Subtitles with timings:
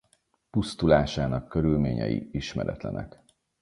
[0.49, 3.21] Pusztulásának körülményei ismeretlenek.